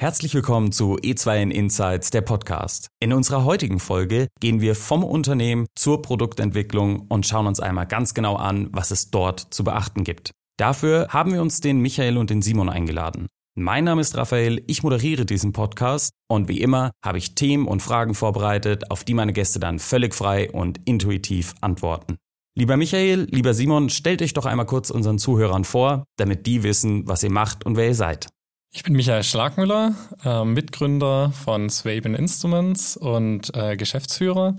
[0.00, 2.88] Herzlich willkommen zu E2N Insights, der Podcast.
[3.00, 8.14] In unserer heutigen Folge gehen wir vom Unternehmen zur Produktentwicklung und schauen uns einmal ganz
[8.14, 10.30] genau an, was es dort zu beachten gibt.
[10.58, 13.26] Dafür haben wir uns den Michael und den Simon eingeladen.
[13.54, 17.82] Mein Name ist Raphael, ich moderiere diesen Podcast und wie immer habe ich Themen und
[17.82, 22.16] Fragen vorbereitet, auf die meine Gäste dann völlig frei und intuitiv antworten.
[22.56, 27.06] Lieber Michael, lieber Simon, stellt euch doch einmal kurz unseren Zuhörern vor, damit die wissen,
[27.06, 28.28] was ihr macht und wer ihr seid.
[28.72, 34.56] Ich bin Michael Schlagmüller, äh, Mitgründer von Swaben Instruments und äh, Geschäftsführer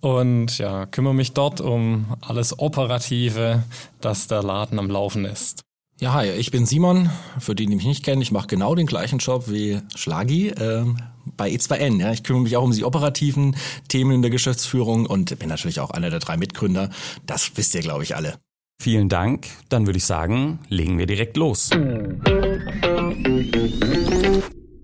[0.00, 3.62] und ja, kümmere mich dort um alles Operative,
[4.00, 5.62] dass der Laden am Laufen ist.
[6.00, 7.08] Ja, hi, ich bin Simon.
[7.38, 10.98] Für die, die mich nicht kennen, ich mache genau den gleichen Job wie Schlagi ähm,
[11.36, 12.00] bei E2N.
[12.00, 12.12] Ja.
[12.12, 13.56] Ich kümmere mich auch um die operativen
[13.88, 16.90] Themen in der Geschäftsführung und bin natürlich auch einer der drei Mitgründer.
[17.26, 18.34] Das wisst ihr, glaube ich, alle.
[18.82, 19.46] Vielen Dank.
[19.68, 21.70] Dann würde ich sagen, legen wir direkt los.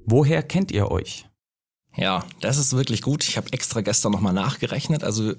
[0.07, 1.27] Woher kennt ihr euch?
[1.95, 3.23] Ja, das ist wirklich gut.
[3.23, 5.05] Ich habe extra gestern nochmal nachgerechnet.
[5.05, 5.35] Also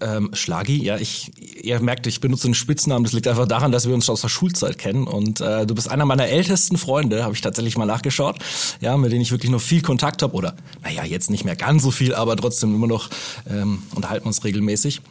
[0.00, 1.32] ähm, Schlagi, ja, ich,
[1.64, 3.02] ihr merkt, ich benutze einen Spitznamen.
[3.02, 5.08] Das liegt einfach daran, dass wir uns aus der Schulzeit kennen.
[5.08, 8.38] Und äh, du bist einer meiner ältesten Freunde, habe ich tatsächlich mal nachgeschaut.
[8.80, 10.34] Ja, mit denen ich wirklich noch viel Kontakt habe.
[10.34, 13.10] Oder, naja, jetzt nicht mehr ganz so viel, aber trotzdem immer noch
[13.50, 15.02] ähm, unterhalten uns regelmäßig.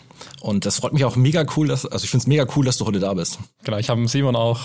[0.41, 2.77] Und das freut mich auch mega cool, dass, also ich finde es mega cool, dass
[2.77, 3.39] du heute da bist.
[3.63, 4.59] Genau, ich habe Simon auch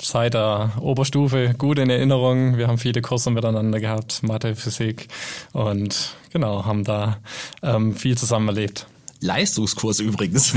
[0.00, 2.56] seit der Oberstufe gut in Erinnerung.
[2.56, 5.08] Wir haben viele Kurse miteinander gehabt, Mathe, Physik
[5.52, 7.18] und genau, haben da
[7.62, 8.86] ähm, viel zusammen erlebt.
[9.22, 10.52] Leistungskurs übrigens.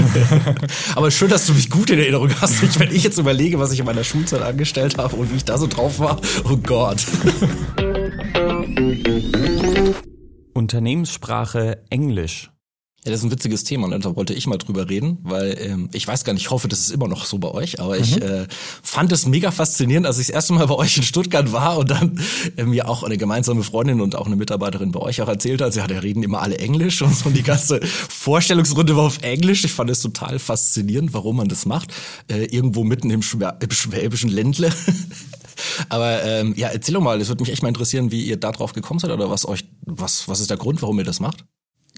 [0.95, 2.63] Aber schön, dass du mich gut in Erinnerung hast.
[2.63, 5.45] Ich, wenn ich jetzt überlege, was ich in meiner Schulzeit angestellt habe und wie ich
[5.45, 7.05] da so drauf war, oh Gott.
[10.53, 12.49] Unternehmenssprache Englisch.
[13.05, 15.89] Ja, das ist ein witziges Thema und da wollte ich mal drüber reden, weil ähm,
[15.93, 18.19] ich weiß gar nicht, ich hoffe, das ist immer noch so bei euch, aber ich
[18.19, 18.47] äh,
[18.81, 21.91] fand es mega faszinierend, als ich das erste Mal bei euch in Stuttgart war und
[21.91, 22.19] dann
[22.57, 25.75] äh, mir auch eine gemeinsame Freundin und auch eine Mitarbeiterin bei euch auch erzählt hat,
[25.75, 29.63] ja, da reden immer alle Englisch und so und die ganze Vorstellungsrunde war auf Englisch.
[29.65, 31.93] Ich fand es total faszinierend, warum man das macht,
[32.27, 34.71] äh, irgendwo mitten im, Schwä im schwäbischen Ländle.
[35.89, 38.51] Aber ähm, ja, erzähl doch mal, es würde mich echt mal interessieren, wie ihr da
[38.51, 41.45] drauf gekommen seid oder was euch, was, was ist der Grund, warum ihr das macht?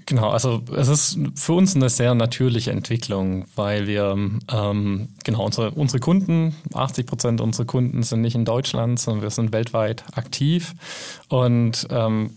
[0.07, 4.15] Genau, also es ist für uns eine sehr natürliche Entwicklung, weil wir
[4.49, 9.29] ähm, genau unsere unsere Kunden, 80 Prozent unserer Kunden sind nicht in Deutschland, sondern wir
[9.31, 10.75] sind weltweit aktiv
[11.27, 12.31] und ähm,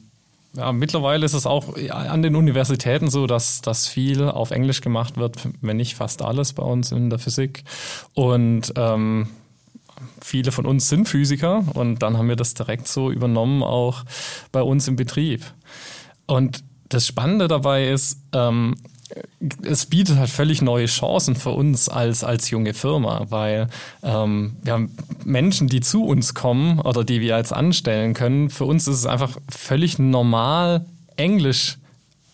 [0.56, 5.16] ja, mittlerweile ist es auch an den Universitäten so, dass, dass viel auf Englisch gemacht
[5.16, 7.62] wird, wenn nicht fast alles bei uns in der Physik.
[8.14, 9.28] Und ähm,
[10.20, 14.02] viele von uns sind Physiker und dann haben wir das direkt so übernommen, auch
[14.50, 15.44] bei uns im Betrieb.
[16.26, 18.74] Und das Spannende dabei ist, ähm,
[19.62, 23.68] es bietet halt völlig neue Chancen für uns als, als junge Firma, weil
[24.02, 28.50] ähm, wir haben Menschen, die zu uns kommen oder die wir jetzt anstellen können.
[28.50, 30.84] Für uns ist es einfach völlig normal,
[31.16, 31.79] Englisch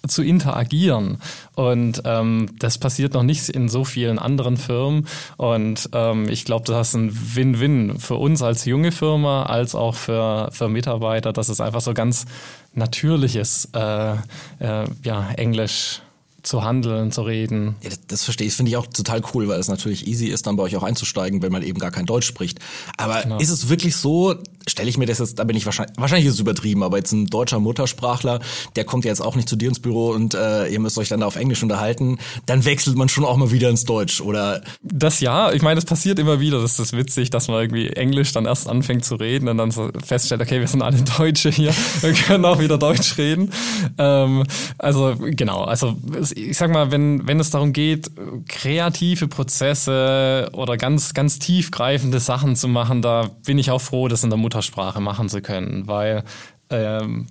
[0.08, 1.18] zu interagieren.
[1.54, 5.06] Und ähm, das passiert noch nicht in so vielen anderen Firmen.
[5.36, 9.94] Und ähm, ich glaube, das ist ein Win-Win für uns als junge Firma, als auch
[9.94, 12.26] für, für Mitarbeiter, dass es einfach so ganz
[12.74, 16.02] natürliches äh, äh, ja, Englisch
[16.46, 17.74] zu handeln, zu reden.
[17.82, 20.46] Ja, das, das verstehe ich, finde ich auch total cool, weil es natürlich easy ist,
[20.46, 22.60] dann bei euch auch einzusteigen, wenn man eben gar kein Deutsch spricht.
[22.96, 23.38] Aber genau.
[23.38, 24.36] ist es wirklich so,
[24.68, 27.12] stelle ich mir das jetzt, da bin ich wahrscheinlich, wahrscheinlich ist es übertrieben, aber jetzt
[27.12, 28.40] ein deutscher Muttersprachler,
[28.74, 31.08] der kommt ja jetzt auch nicht zu dir ins Büro und äh, ihr müsst euch
[31.08, 34.62] dann da auf Englisch unterhalten, dann wechselt man schon auch mal wieder ins Deutsch, oder?
[34.82, 38.32] Das ja, ich meine, das passiert immer wieder, das ist witzig, dass man irgendwie Englisch
[38.32, 41.72] dann erst anfängt zu reden und dann so feststellt, okay, wir sind alle Deutsche hier,
[42.00, 43.52] wir können auch wieder Deutsch reden.
[43.98, 44.44] Ähm,
[44.78, 45.96] also genau, also
[46.34, 48.10] ich sag mal, wenn, wenn es darum geht,
[48.48, 54.24] kreative Prozesse oder ganz, ganz tiefgreifende Sachen zu machen, da bin ich auch froh, das
[54.24, 56.24] in der Muttersprache machen zu können, weil
[56.70, 57.26] ähm,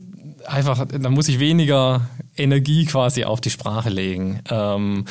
[0.45, 2.07] einfach, da muss ich weniger
[2.37, 4.41] Energie quasi auf die Sprache legen.
[4.49, 5.05] Ähm,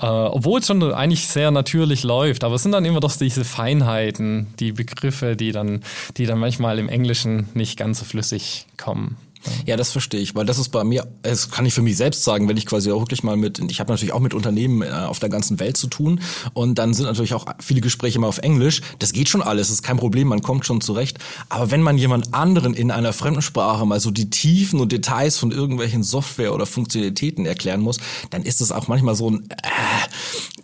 [0.00, 3.44] äh, obwohl es schon eigentlich sehr natürlich läuft, aber es sind dann immer doch diese
[3.44, 5.82] Feinheiten, die Begriffe, die dann,
[6.16, 9.16] die dann manchmal im Englischen nicht ganz so flüssig kommen.
[9.64, 12.24] Ja, das verstehe ich, weil das ist bei mir, das kann ich für mich selbst
[12.24, 14.90] sagen, wenn ich quasi auch wirklich mal mit, ich habe natürlich auch mit Unternehmen äh,
[14.90, 16.20] auf der ganzen Welt zu tun
[16.52, 18.82] und dann sind natürlich auch viele Gespräche mal auf Englisch.
[18.98, 21.18] Das geht schon alles, ist kein Problem, man kommt schon zurecht.
[21.48, 25.38] Aber wenn man jemand anderen in einer fremden Sprache mal so die Tiefen und Details
[25.38, 27.98] von irgendwelchen Software oder Funktionalitäten erklären muss,
[28.30, 29.56] dann ist es auch manchmal so ein, äh,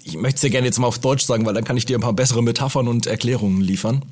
[0.04, 1.96] ich möchte es ja gerne jetzt mal auf Deutsch sagen, weil dann kann ich dir
[1.96, 4.02] ein paar bessere Metaphern und Erklärungen liefern.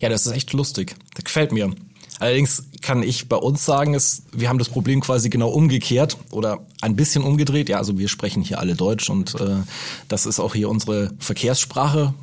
[0.00, 0.94] Ja, das ist echt lustig.
[1.14, 1.72] Das gefällt mir.
[2.18, 6.66] Allerdings kann ich bei uns sagen, es, wir haben das Problem quasi genau umgekehrt oder
[6.80, 7.68] ein bisschen umgedreht.
[7.68, 9.56] Ja, also wir sprechen hier alle Deutsch und äh,
[10.08, 12.14] das ist auch hier unsere Verkehrssprache.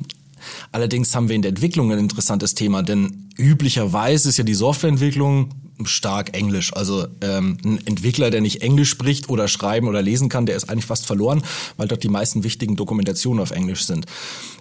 [0.72, 5.50] Allerdings haben wir in der Entwicklung ein interessantes Thema, denn üblicherweise ist ja die Softwareentwicklung
[5.84, 6.72] stark Englisch.
[6.74, 10.70] Also ähm, ein Entwickler, der nicht Englisch spricht oder schreiben oder lesen kann, der ist
[10.70, 11.42] eigentlich fast verloren,
[11.76, 14.06] weil dort die meisten wichtigen Dokumentationen auf Englisch sind.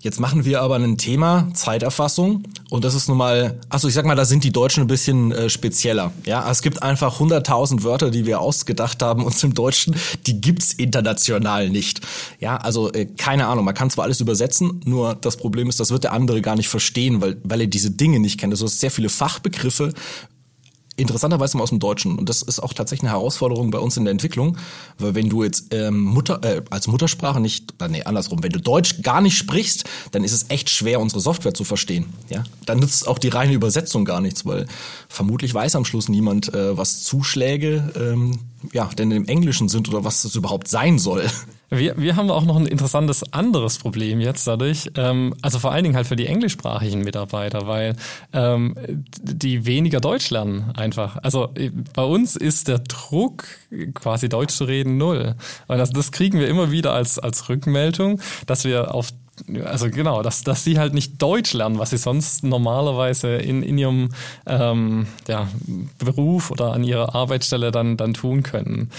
[0.02, 4.06] Jetzt machen wir aber ein Thema Zeiterfassung und das ist nun mal, also ich sag
[4.06, 6.12] mal, da sind die Deutschen ein bisschen äh, spezieller.
[6.26, 9.96] Ja, es gibt einfach 100.000 Wörter, die wir ausgedacht haben uns im Deutschen,
[10.28, 12.02] die gibt's international nicht.
[12.40, 15.92] Ja, also äh, keine Ahnung, man kann zwar alles übersetzen, nur das Problem ist, das
[15.92, 18.54] wird der andere gar nicht verstehen, weil weil er diese Dinge nicht kennt.
[18.54, 19.94] Also es sehr viele Fachbegriffe
[20.98, 22.18] interessanterweise mal aus dem Deutschen.
[22.18, 24.58] Und das ist auch tatsächlich eine Herausforderung bei uns in der Entwicklung,
[24.98, 29.02] weil wenn du jetzt ähm, Mutter, äh, als Muttersprache nicht, nee, andersrum, wenn du Deutsch
[29.02, 32.06] gar nicht sprichst, dann ist es echt schwer, unsere Software zu verstehen.
[32.30, 34.68] Ja, dann nützt auch die reine Übersetzung gar nichts, weil
[35.10, 38.40] vermutlich weiß am Schluss niemand, äh, was Zuschläge ähm,
[38.74, 41.26] ja denn im Englischen sind oder was das überhaupt sein soll.
[41.70, 45.84] Wir, wir haben auch noch ein interessantes anderes Problem jetzt dadurch, ähm, also vor allen
[45.84, 47.96] Dingen halt für die englischsprachigen Mitarbeiter, weil
[48.34, 48.76] ähm,
[49.20, 51.18] die weniger Deutsch lernen einfach.
[51.18, 53.46] Also äh, bei uns ist der Druck,
[53.96, 55.36] quasi Deutsch zu reden, null.
[55.68, 59.10] Und das, das kriegen wir immer wieder als, als Rückmeldung, dass wir auf
[59.64, 63.78] also genau, dass, dass sie halt nicht Deutsch lernen, was sie sonst normalerweise in, in
[63.78, 64.10] ihrem
[64.46, 65.48] ähm, ja,
[66.00, 68.92] Beruf oder an ihrer Arbeitsstelle dann, dann tun können.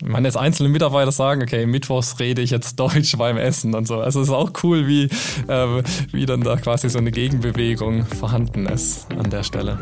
[0.00, 3.86] Ich meine, jetzt einzelne Mitarbeiter sagen, okay, mittwochs rede ich jetzt Deutsch beim Essen und
[3.86, 4.00] so.
[4.00, 5.04] Also es ist auch cool, wie,
[5.46, 9.78] äh, wie dann da quasi so eine Gegenbewegung vorhanden ist an der Stelle.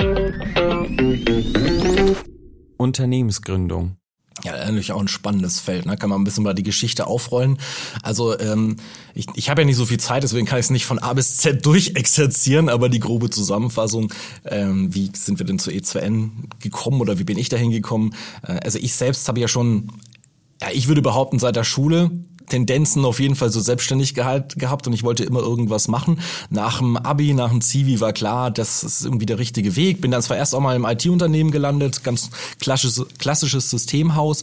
[2.76, 3.99] Unternehmensgründung.
[4.44, 5.86] Ja, natürlich auch ein spannendes Feld.
[5.86, 5.96] Ne?
[5.96, 7.58] Kann man ein bisschen mal die Geschichte aufrollen.
[8.02, 8.76] Also ähm,
[9.14, 11.12] ich, ich habe ja nicht so viel Zeit, deswegen kann ich es nicht von A
[11.12, 14.12] bis Z durchexerzieren, aber die grobe Zusammenfassung,
[14.44, 18.14] ähm, wie sind wir denn zu E2N gekommen oder wie bin ich dahin gekommen?
[18.46, 19.92] Äh, also ich selbst habe ja schon,
[20.60, 22.10] ja, ich würde behaupten, seit der Schule
[22.50, 26.20] Tendenzen auf jeden Fall so selbstständig gehabt und ich wollte immer irgendwas machen.
[26.50, 30.00] Nach dem Abi, nach dem Zivi war klar, das ist irgendwie der richtige Weg.
[30.00, 32.30] Bin dann zwar erst auch mal im IT-Unternehmen gelandet, ganz
[32.60, 34.42] klassisches, klassisches Systemhaus,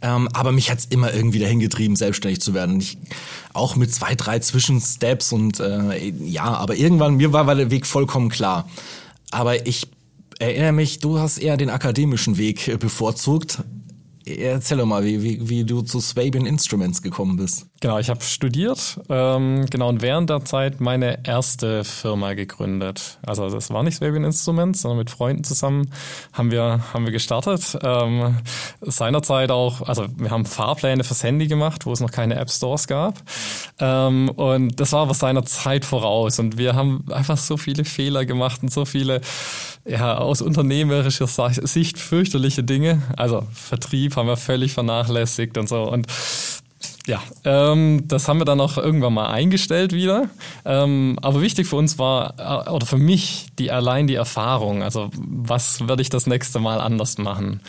[0.00, 2.80] ähm, aber mich hat's immer irgendwie dahin getrieben, selbstständig zu werden.
[2.80, 2.96] Ich,
[3.52, 8.28] auch mit zwei, drei Zwischensteps und äh, ja, aber irgendwann, mir war, der Weg vollkommen
[8.28, 8.68] klar.
[9.30, 9.88] Aber ich
[10.38, 13.58] erinnere mich, du hast eher den akademischen Weg äh, bevorzugt.
[14.28, 17.67] Erzähl doch mal, wie, wie, wie du zu Swabian Instruments gekommen bist.
[17.80, 23.18] Genau, ich habe studiert, ähm, genau, und während der Zeit meine erste Firma gegründet.
[23.24, 25.92] Also das war nicht Swabian Instruments, sondern mit Freunden zusammen
[26.32, 27.78] haben wir, haben wir gestartet.
[27.80, 28.38] Ähm,
[28.80, 32.88] seinerzeit auch, also wir haben Fahrpläne fürs Handy gemacht, wo es noch keine App Stores
[32.88, 33.22] gab.
[33.78, 36.40] Ähm, und das war aber seiner Zeit voraus.
[36.40, 39.20] Und wir haben einfach so viele Fehler gemacht und so viele,
[39.84, 43.02] ja, aus unternehmerischer Sicht fürchterliche Dinge.
[43.16, 45.84] Also Vertrieb haben wir völlig vernachlässigt und so.
[45.84, 46.08] Und
[47.08, 50.28] ja, ähm, das haben wir dann auch irgendwann mal eingestellt wieder.
[50.64, 54.82] Ähm, aber wichtig für uns war, äh, oder für mich, die allein die Erfahrung.
[54.82, 57.60] Also was werde ich das nächste Mal anders machen?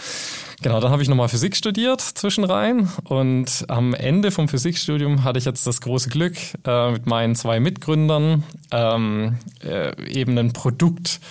[0.62, 5.45] Genau, dann habe ich nochmal Physik studiert zwischenrein und am Ende vom Physikstudium hatte ich
[5.45, 6.35] jetzt das große Glück,
[6.65, 11.21] äh, mit meinen zwei Mitgründern ähm, äh, eben ein Produkt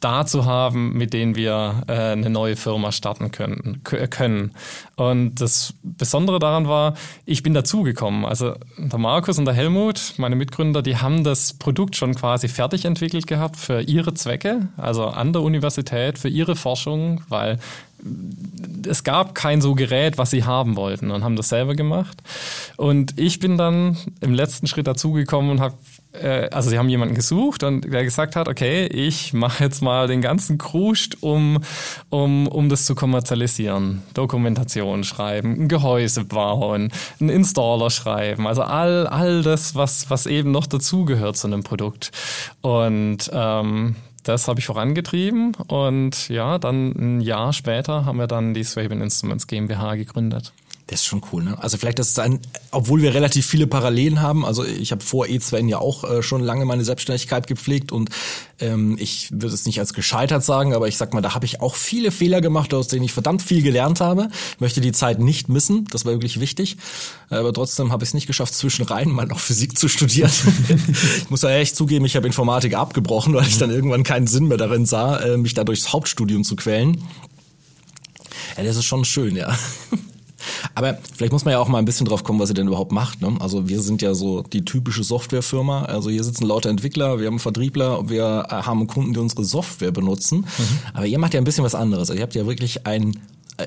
[0.00, 4.52] da zu haben, mit denen wir äh, eine neue Firma starten können, können.
[4.96, 8.24] Und das Besondere daran war, ich bin dazugekommen.
[8.24, 12.84] Also der Markus und der Helmut, meine Mitgründer, die haben das Produkt schon quasi fertig
[12.84, 17.58] entwickelt gehabt für ihre Zwecke, also an der Universität, für ihre Forschung, weil
[18.86, 22.22] es gab kein so Gerät, was sie haben wollten und haben das selber gemacht.
[22.76, 25.76] Und ich bin dann im letzten Schritt dazugekommen und habe
[26.22, 30.06] äh, also sie haben jemanden gesucht und der gesagt hat, okay, ich mache jetzt mal
[30.06, 31.58] den ganzen Kruscht, um,
[32.10, 34.02] um, um das zu kommerzialisieren.
[34.14, 40.50] Dokumentation schreiben, ein Gehäuse bauen, einen Installer schreiben, also all, all das, was, was eben
[40.50, 42.10] noch dazugehört zu einem Produkt.
[42.60, 43.96] Und ähm,
[44.26, 49.00] das habe ich vorangetrieben und ja, dann ein Jahr später haben wir dann die Swabian
[49.00, 50.52] Instruments GmbH gegründet.
[50.88, 51.60] Das ist schon cool, ne?
[51.60, 52.38] Also vielleicht das ist ein,
[52.70, 54.44] obwohl wir relativ viele Parallelen haben.
[54.44, 58.10] Also ich habe vor E2N ja auch äh, schon lange meine Selbstständigkeit gepflegt und
[58.60, 61.60] ähm, ich würde es nicht als gescheitert sagen, aber ich sag mal, da habe ich
[61.60, 64.28] auch viele Fehler gemacht, aus denen ich verdammt viel gelernt habe.
[64.54, 66.76] Ich möchte die Zeit nicht missen, das war wirklich wichtig.
[67.30, 70.30] Aber trotzdem habe ich es nicht geschafft, zwischen rein mal noch Physik zu studieren.
[71.18, 74.46] ich muss ja echt zugeben, ich habe Informatik abgebrochen, weil ich dann irgendwann keinen Sinn
[74.46, 77.02] mehr darin sah, äh, mich da durchs Hauptstudium zu quälen.
[78.56, 79.52] Ja, das ist schon schön, ja.
[80.74, 82.92] Aber vielleicht muss man ja auch mal ein bisschen drauf kommen, was ihr denn überhaupt
[82.92, 83.20] macht.
[83.20, 83.36] Ne?
[83.40, 85.84] Also wir sind ja so die typische Softwarefirma.
[85.84, 90.40] Also hier sitzen lauter Entwickler, wir haben Vertriebler, wir haben Kunden, die unsere Software benutzen.
[90.40, 90.78] Mhm.
[90.94, 92.10] Aber ihr macht ja ein bisschen was anderes.
[92.10, 93.18] Also ihr habt ja wirklich ein
[93.56, 93.66] äh,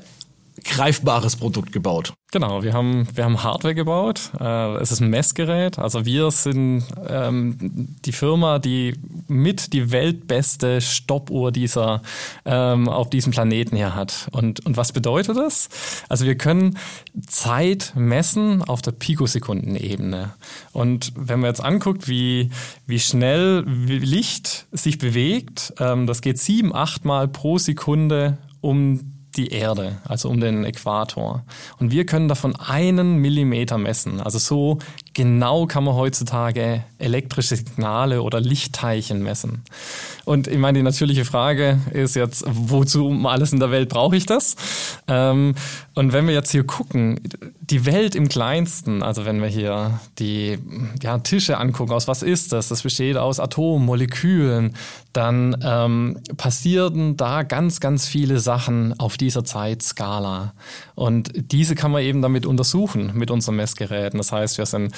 [0.64, 2.14] greifbares Produkt gebaut.
[2.32, 4.30] Genau, wir haben, wir haben Hardware gebaut.
[4.38, 5.80] Äh, es ist ein Messgerät.
[5.80, 7.56] Also wir sind ähm,
[8.04, 8.94] die Firma, die
[9.26, 12.02] mit die weltbeste Stoppuhr dieser
[12.44, 14.28] ähm, auf diesem Planeten hier hat.
[14.30, 15.68] Und, und was bedeutet das?
[16.08, 16.78] Also wir können
[17.26, 20.32] Zeit messen auf der Pikosekundenebene.
[20.72, 22.50] Und wenn man jetzt anguckt, wie,
[22.86, 29.48] wie schnell Licht sich bewegt, ähm, das geht sieben, acht Mal pro Sekunde um die
[29.48, 31.44] Erde, also um den Äquator.
[31.78, 34.20] Und wir können davon einen Millimeter messen.
[34.20, 34.78] Also so
[35.20, 39.62] genau kann man heutzutage elektrische Signale oder Lichtteilchen messen.
[40.24, 44.16] Und ich meine, die natürliche Frage ist jetzt, wozu um alles in der Welt brauche
[44.16, 44.56] ich das?
[45.08, 45.54] Ähm,
[45.94, 47.20] und wenn wir jetzt hier gucken,
[47.60, 50.58] die Welt im Kleinsten, also wenn wir hier die
[51.02, 52.68] ja, Tische angucken, aus was ist das?
[52.68, 54.74] Das besteht aus Atomen, Molekülen,
[55.12, 60.54] dann ähm, passieren da ganz, ganz viele Sachen auf dieser Zeitskala.
[60.94, 64.18] Und diese kann man eben damit untersuchen mit unseren Messgeräten.
[64.18, 64.94] Das heißt, wir sind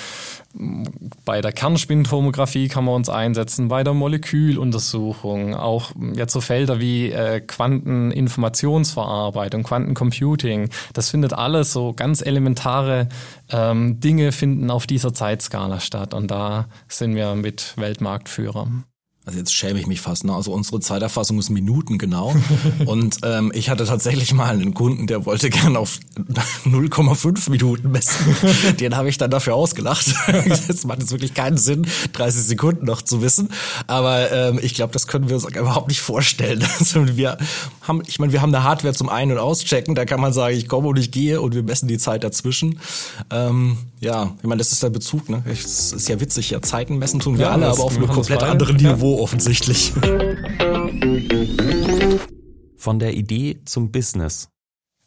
[1.25, 7.11] bei der Kernspintomographie kann man uns einsetzen, bei der Moleküluntersuchung, auch jetzt so Felder wie
[7.11, 10.71] äh, Quanteninformationsverarbeitung, Quantencomputing.
[10.93, 13.09] Das findet alles so ganz elementare
[13.51, 16.13] ähm, Dinge finden auf dieser Zeitskala statt.
[16.15, 18.69] Und da sind wir mit Weltmarktführer.
[19.25, 20.25] Also jetzt schäme ich mich fast.
[20.25, 20.35] Ne?
[20.35, 22.35] Also unsere Zeiterfassung ist Minuten genau.
[22.87, 26.01] Und ähm, ich hatte tatsächlich mal einen Kunden, der wollte gern auf
[26.65, 28.37] 0,5 Minuten messen.
[28.81, 30.13] Den habe ich dann dafür ausgelacht.
[30.67, 33.51] Das macht jetzt wirklich keinen Sinn, 30 Sekunden noch zu wissen.
[33.87, 36.65] Aber ähm, ich glaube, das können wir uns überhaupt nicht vorstellen.
[36.81, 37.39] Also wir
[37.83, 39.95] haben, ich meine, wir haben eine Hardware zum Ein- und Auschecken.
[39.95, 42.81] Da kann man sagen, ich komme und ich gehe und wir messen die Zeit dazwischen.
[43.31, 45.29] Ähm, ja, ich meine, das ist der Bezug.
[45.29, 45.45] Ne?
[45.47, 48.43] Es ist ja witzig, ja Zeiten messen tun wir ja, alle, aber auf einem komplett
[48.43, 49.93] anderen Niveau offensichtlich.
[52.77, 54.49] Von der Idee zum Business.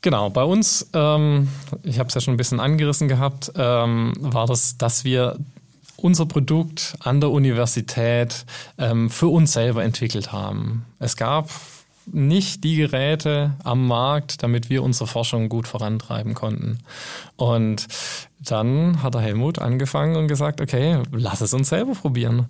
[0.02, 1.48] Genau, bei uns, ähm,
[1.84, 5.40] ich habe es ja schon ein bisschen angerissen gehabt, ähm, war das, dass wir
[5.98, 8.46] unser Produkt an der Universität
[8.78, 10.86] ähm, für uns selber entwickelt haben.
[11.00, 11.50] Es gab
[12.06, 16.80] nicht die Geräte am Markt, damit wir unsere Forschung gut vorantreiben konnten.
[17.36, 17.88] Und
[18.40, 22.48] dann hat der Helmut angefangen und gesagt, okay, lass es uns selber probieren.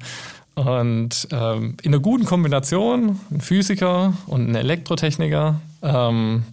[0.56, 6.44] Und ähm, in einer guten Kombination, ein Physiker und ein Elektrotechniker, ähm,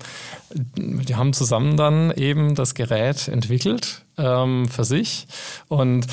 [0.54, 5.26] die haben zusammen dann eben das Gerät entwickelt ähm, für sich.
[5.68, 6.06] Und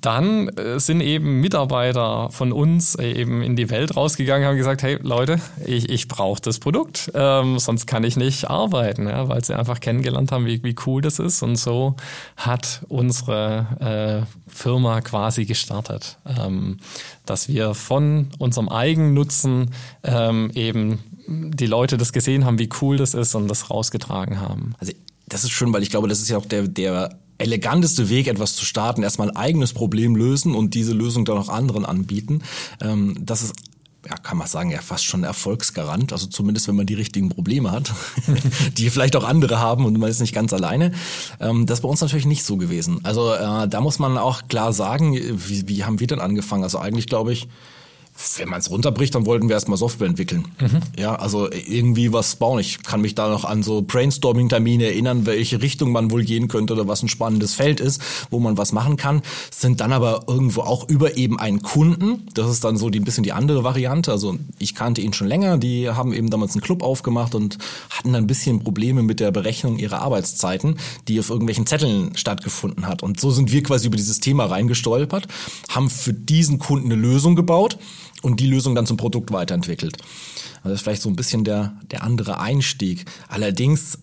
[0.00, 4.82] dann äh, sind eben Mitarbeiter von uns äh, eben in die Welt rausgegangen, haben gesagt,
[4.82, 9.44] hey Leute, ich, ich brauche das Produkt, ähm, sonst kann ich nicht arbeiten, ja, weil
[9.44, 11.42] sie einfach kennengelernt haben, wie, wie cool das ist.
[11.42, 11.94] Und so
[12.36, 16.78] hat unsere äh, Firma quasi gestartet, ähm,
[17.26, 23.14] dass wir von unserem Eigennutzen ähm, eben die Leute das gesehen haben, wie cool das
[23.14, 24.74] ist und das rausgetragen haben.
[24.78, 24.92] Also
[25.28, 28.54] das ist schön, weil ich glaube, das ist ja auch der, der eleganteste Weg, etwas
[28.54, 32.42] zu starten, erstmal ein eigenes Problem lösen und diese Lösung dann auch anderen anbieten.
[32.80, 33.54] Ähm, das ist
[34.08, 36.12] ja, kann man sagen, ja fast schon Erfolgsgarant.
[36.12, 37.92] Also zumindest, wenn man die richtigen Probleme hat,
[38.78, 40.92] die vielleicht auch andere haben und man ist nicht ganz alleine.
[41.40, 43.00] Ähm, das ist bei uns natürlich nicht so gewesen.
[43.02, 46.62] Also äh, da muss man auch klar sagen, wie, wie haben wir denn angefangen?
[46.62, 47.48] Also eigentlich glaube ich,
[48.38, 50.46] wenn man es runterbricht, dann wollten wir erstmal Software entwickeln.
[50.60, 50.80] Mhm.
[50.98, 52.60] Ja, also irgendwie was bauen.
[52.60, 56.72] Ich kann mich da noch an so Brainstorming-Termine erinnern, welche Richtung man wohl gehen könnte
[56.72, 59.22] oder was ein spannendes Feld ist, wo man was machen kann.
[59.50, 62.26] Sind dann aber irgendwo auch über eben einen Kunden.
[62.34, 64.12] Das ist dann so die, ein bisschen die andere Variante.
[64.12, 65.58] Also ich kannte ihn schon länger.
[65.58, 67.58] Die haben eben damals einen Club aufgemacht und
[67.90, 72.86] hatten dann ein bisschen Probleme mit der Berechnung ihrer Arbeitszeiten, die auf irgendwelchen Zetteln stattgefunden
[72.86, 73.02] hat.
[73.02, 75.26] Und so sind wir quasi über dieses Thema reingestolpert,
[75.68, 77.78] haben für diesen Kunden eine Lösung gebaut
[78.26, 79.98] und die Lösung dann zum Produkt weiterentwickelt.
[80.56, 83.04] Also das ist vielleicht so ein bisschen der, der andere Einstieg.
[83.28, 83.98] Allerdings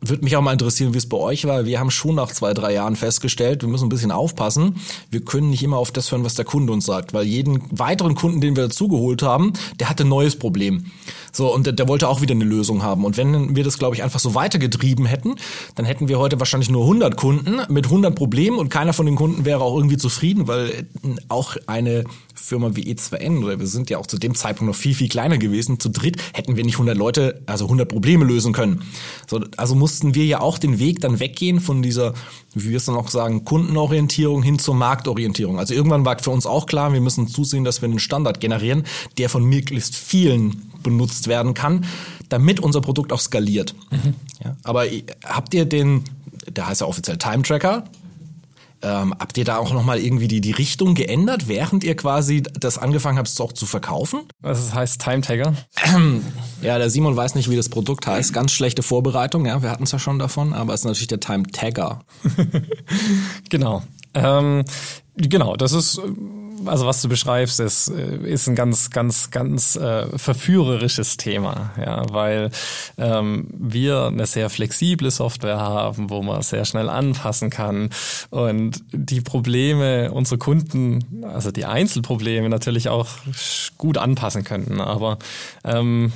[0.00, 1.66] würde mich auch mal interessieren, wie es bei euch war.
[1.66, 4.76] Wir haben schon nach zwei, drei Jahren festgestellt, wir müssen ein bisschen aufpassen.
[5.10, 8.14] Wir können nicht immer auf das hören, was der Kunde uns sagt, weil jeden weiteren
[8.14, 10.86] Kunden, den wir dazugeholt haben, der hatte ein neues Problem.
[11.32, 13.04] So, und der, der wollte auch wieder eine Lösung haben.
[13.04, 15.36] Und wenn wir das, glaube ich, einfach so weitergetrieben hätten,
[15.74, 19.16] dann hätten wir heute wahrscheinlich nur 100 Kunden mit 100 Problemen und keiner von den
[19.16, 20.88] Kunden wäre auch irgendwie zufrieden, weil
[21.28, 22.04] auch eine
[22.42, 25.38] Firma wie E2N, oder wir sind ja auch zu dem Zeitpunkt noch viel, viel kleiner
[25.38, 28.82] gewesen, zu dritt hätten wir nicht 100 Leute, also 100 Probleme lösen können.
[29.28, 32.14] So, also mussten wir ja auch den Weg dann weggehen von dieser,
[32.54, 35.58] wie wir es dann auch sagen, Kundenorientierung hin zur Marktorientierung.
[35.58, 38.84] Also irgendwann war für uns auch klar, wir müssen zusehen, dass wir einen Standard generieren,
[39.18, 41.84] der von möglichst vielen benutzt werden kann,
[42.28, 43.74] damit unser Produkt auch skaliert.
[43.90, 44.14] Mhm.
[44.42, 44.86] Ja, aber
[45.24, 46.04] habt ihr den,
[46.48, 47.84] der heißt ja offiziell Time Tracker,
[48.82, 52.78] ähm, habt ihr da auch nochmal irgendwie die, die Richtung geändert, während ihr quasi das
[52.78, 54.22] angefangen habt, es auch zu verkaufen?
[54.40, 55.54] Was heißt Time Tagger?
[56.62, 58.34] Ja, der Simon weiß nicht, wie das Produkt heißt.
[58.34, 61.20] Ganz schlechte Vorbereitung, ja, wir hatten es ja schon davon, aber es ist natürlich der
[61.20, 62.00] Time Tagger.
[63.48, 63.82] genau.
[64.12, 64.64] Ähm,
[65.16, 66.00] genau, das ist
[66.66, 72.02] also was du beschreibst, ist, äh, ist ein ganz, ganz, ganz äh, verführerisches Thema, ja,
[72.12, 72.50] weil
[72.98, 77.90] ähm, wir eine sehr flexible Software haben, wo man sehr schnell anpassen kann
[78.30, 83.08] und die Probleme unserer Kunden, also die Einzelprobleme natürlich auch
[83.78, 84.80] gut anpassen könnten.
[84.80, 85.18] Aber
[85.64, 86.12] ähm,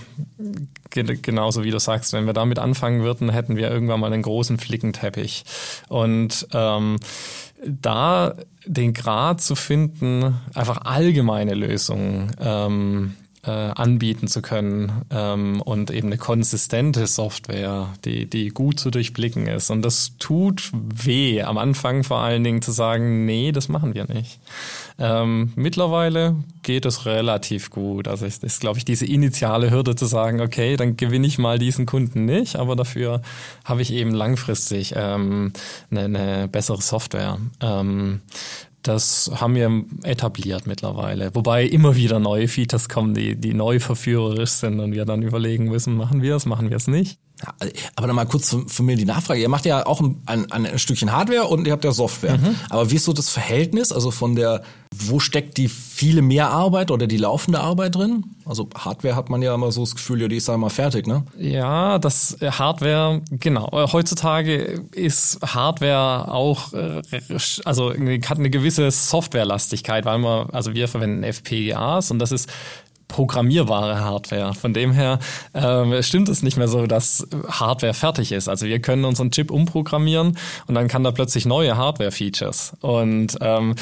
[0.90, 4.58] genauso wie du sagst, wenn wir damit anfangen würden, hätten wir irgendwann mal einen großen
[4.58, 5.44] Flickenteppich
[5.88, 6.98] und ähm,
[7.66, 8.34] da
[8.66, 13.14] den Grad zu finden, einfach allgemeine Lösungen ähm,
[13.46, 19.46] äh, anbieten zu können ähm, und eben eine konsistente Software, die, die gut zu durchblicken
[19.46, 19.70] ist.
[19.70, 24.06] Und das tut weh, am Anfang vor allen Dingen zu sagen, nee, das machen wir
[24.06, 24.40] nicht.
[24.98, 28.08] Ähm, mittlerweile geht es relativ gut.
[28.08, 31.58] Also ist, ist glaube ich, diese initiale Hürde zu sagen, okay, dann gewinne ich mal
[31.58, 33.20] diesen Kunden nicht, aber dafür
[33.64, 35.52] habe ich eben langfristig ähm,
[35.90, 37.38] eine, eine bessere Software.
[37.60, 38.20] Ähm,
[38.84, 41.34] das haben wir etabliert mittlerweile.
[41.34, 45.64] Wobei immer wieder neue Features kommen, die, die neu verführerisch sind und wir dann überlegen
[45.64, 47.18] müssen, machen wir es, machen wir es nicht.
[47.96, 49.40] Aber nochmal kurz von mir die Nachfrage.
[49.40, 52.38] Ihr macht ja auch ein, ein, ein Stückchen Hardware und ihr habt ja Software.
[52.38, 52.56] Mhm.
[52.70, 53.92] Aber wie ist so das Verhältnis?
[53.92, 58.24] Also von der, wo steckt die viele mehr Arbeit oder die laufende Arbeit drin?
[58.44, 61.24] Also Hardware hat man ja immer so das Gefühl, ja, die ist einmal fertig, ne?
[61.38, 63.70] Ja, das äh, Hardware, genau.
[63.92, 67.02] Heutzutage ist Hardware auch, äh,
[67.64, 72.50] also hat eine gewisse Softwarelastigkeit, weil man, also wir verwenden FPGAs und das ist
[73.14, 74.54] programmierbare Hardware.
[74.54, 75.20] Von dem her
[75.52, 78.48] äh, stimmt es nicht mehr so, dass Hardware fertig ist.
[78.48, 82.72] Also wir können unseren Chip umprogrammieren und dann kann da plötzlich neue Hardware-Features.
[82.80, 83.76] Und ähm,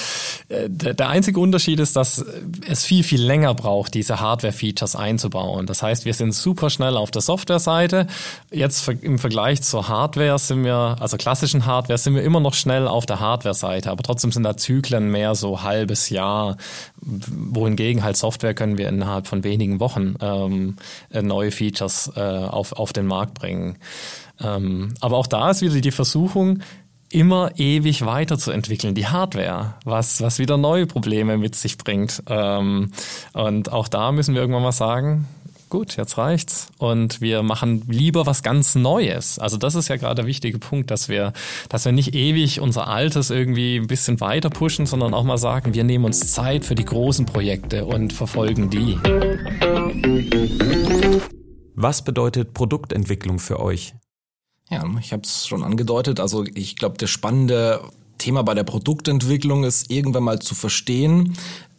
[0.51, 2.23] der, der einzige Unterschied ist, dass
[2.69, 5.65] es viel, viel länger braucht, diese Hardware-Features einzubauen.
[5.65, 8.09] Das heißt, wir sind super schnell auf der Software-Seite.
[8.51, 12.87] Jetzt im Vergleich zur Hardware sind wir, also klassischen Hardware, sind wir immer noch schnell
[12.87, 13.91] auf der Hardware-Seite.
[13.91, 16.59] Aber trotzdem sind da Zyklen mehr so halbes Jahr,
[17.01, 20.77] wohingegen halt Software können wir innerhalb innerhalb von wenigen Wochen ähm,
[21.11, 23.77] äh, neue Features äh, auf, auf den Markt bringen.
[24.41, 26.61] Ähm, aber auch da ist wieder die Versuchung,
[27.11, 32.23] immer ewig weiterzuentwickeln, die Hardware, was, was wieder neue Probleme mit sich bringt.
[32.27, 32.91] Ähm,
[33.35, 35.27] und auch da müssen wir irgendwann mal sagen,
[35.73, 36.69] gut, jetzt reicht's.
[36.77, 39.39] Und wir machen lieber was ganz Neues.
[39.39, 41.33] Also das ist ja gerade der wichtige Punkt, dass wir,
[41.71, 45.73] dass wir nicht ewig unser Altes irgendwie ein bisschen weiter pushen, sondern auch mal sagen,
[45.73, 48.99] wir nehmen uns Zeit für die großen Projekte und verfolgen die.
[51.75, 53.95] Was bedeutet Produktentwicklung für euch?
[54.69, 56.21] Ja, ich habe es schon angedeutet.
[56.21, 57.81] Also ich glaube, das spannende
[58.19, 61.33] Thema bei der Produktentwicklung ist irgendwann mal zu verstehen,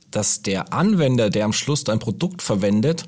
[0.10, 3.06] dass der Anwender, der am Schluss dein Produkt verwendet,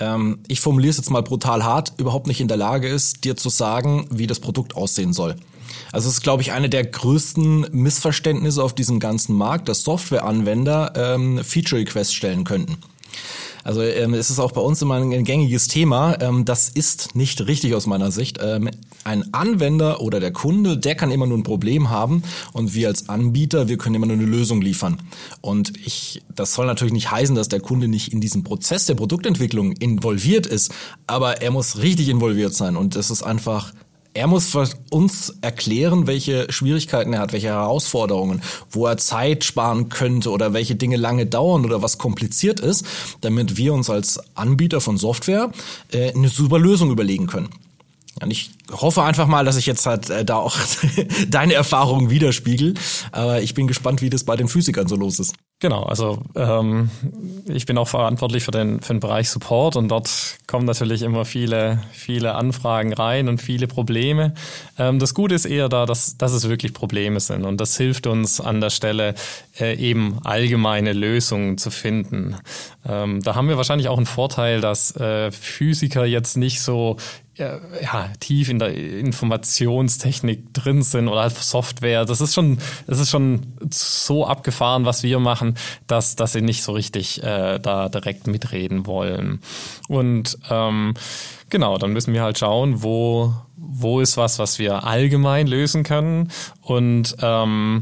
[0.00, 3.36] ähm, ich formuliere es jetzt mal brutal hart, überhaupt nicht in der Lage ist, dir
[3.36, 5.36] zu sagen, wie das Produkt aussehen soll.
[5.92, 10.92] Also es ist, glaube ich, eine der größten Missverständnisse auf diesem ganzen Markt, dass Softwareanwender
[10.96, 12.78] ähm, Feature-Requests stellen könnten.
[13.68, 16.16] Also ähm, es ist auch bei uns immer ein gängiges Thema.
[16.22, 18.38] Ähm, das ist nicht richtig aus meiner Sicht.
[18.42, 18.70] Ähm,
[19.04, 22.22] ein Anwender oder der Kunde, der kann immer nur ein Problem haben
[22.54, 25.02] und wir als Anbieter, wir können immer nur eine Lösung liefern.
[25.42, 28.94] Und ich, das soll natürlich nicht heißen, dass der Kunde nicht in diesem Prozess der
[28.94, 30.72] Produktentwicklung involviert ist,
[31.06, 33.74] aber er muss richtig involviert sein und das ist einfach
[34.18, 34.52] er muss
[34.90, 40.74] uns erklären, welche Schwierigkeiten er hat, welche Herausforderungen, wo er Zeit sparen könnte oder welche
[40.74, 42.84] Dinge lange dauern oder was kompliziert ist,
[43.20, 45.52] damit wir uns als Anbieter von Software
[45.92, 47.50] äh, eine super Lösung überlegen können.
[48.20, 50.56] Und ich hoffe einfach mal, dass ich jetzt halt äh, da auch
[51.28, 52.74] deine Erfahrungen widerspiegel.
[53.12, 55.34] Aber ich bin gespannt, wie das bei den Physikern so los ist.
[55.60, 56.88] Genau, also ähm,
[57.46, 61.24] ich bin auch verantwortlich für den, für den Bereich Support und dort kommen natürlich immer
[61.24, 64.34] viele, viele Anfragen rein und viele Probleme.
[64.78, 68.06] Ähm, das Gute ist eher da, dass, dass es wirklich Probleme sind und das hilft
[68.06, 69.16] uns an der Stelle
[69.58, 72.36] äh, eben allgemeine Lösungen zu finden.
[72.88, 76.98] Ähm, da haben wir wahrscheinlich auch einen Vorteil, dass äh, Physiker jetzt nicht so
[77.38, 82.04] ja, tief in der Informationstechnik drin sind oder Software.
[82.04, 85.54] Das ist schon, das ist schon so abgefahren, was wir machen,
[85.86, 89.40] dass, dass sie nicht so richtig äh, da direkt mitreden wollen.
[89.88, 90.94] Und ähm,
[91.48, 96.30] genau, dann müssen wir halt schauen, wo, wo ist was, was wir allgemein lösen können
[96.62, 97.80] und ähm,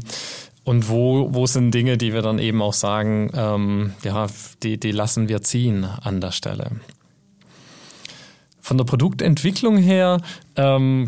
[0.63, 4.27] und wo, wo sind Dinge, die wir dann eben auch sagen, ähm, ja,
[4.63, 6.71] die, die lassen wir ziehen an der Stelle.
[8.67, 10.19] Von der Produktentwicklung her
[10.57, 11.07] ähm,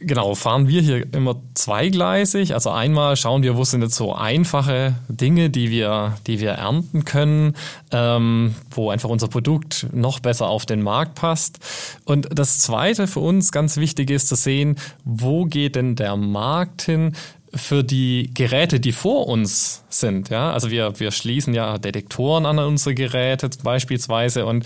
[0.00, 2.54] Genau, fahren wir hier immer zweigleisig.
[2.54, 7.04] Also einmal schauen wir, wo sind jetzt so einfache Dinge, die wir, die wir ernten
[7.04, 7.54] können,
[7.90, 11.58] ähm, wo einfach unser Produkt noch besser auf den Markt passt.
[12.04, 16.82] Und das Zweite für uns ganz wichtig ist zu sehen, wo geht denn der Markt
[16.82, 17.14] hin?
[17.58, 20.30] Für die Geräte, die vor uns sind.
[20.30, 24.64] Ja, also wir, wir schließen ja Detektoren an unsere Geräte beispielsweise und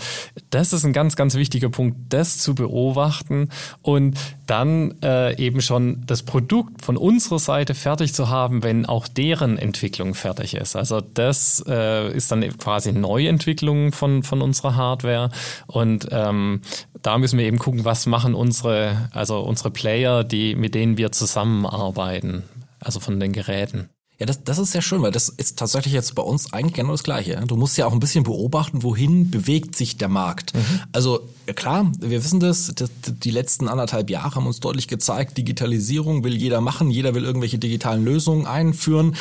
[0.49, 3.49] das ist ein ganz, ganz wichtiger Punkt, das zu beobachten
[3.81, 9.07] und dann äh, eben schon das Produkt von unserer Seite fertig zu haben, wenn auch
[9.07, 10.75] deren Entwicklung fertig ist.
[10.75, 15.29] Also das äh, ist dann quasi Neuentwicklung von, von unserer Hardware
[15.67, 16.61] und ähm,
[17.01, 21.11] da müssen wir eben gucken, was machen unsere, also unsere Player, die, mit denen wir
[21.11, 22.43] zusammenarbeiten
[22.83, 23.89] also von den Geräten.
[24.19, 26.91] Ja, das, das ist sehr schön, weil das ist tatsächlich jetzt bei uns eigentlich genau
[26.91, 27.43] das Gleiche.
[27.47, 30.53] Du musst ja auch ein bisschen beobachten, wohin bewegt sich der Markt.
[30.53, 30.81] Mhm.
[30.91, 36.23] Also klar, wir wissen das, das, die letzten anderthalb Jahre haben uns deutlich gezeigt, Digitalisierung
[36.23, 39.15] will jeder machen, jeder will irgendwelche digitalen Lösungen einführen.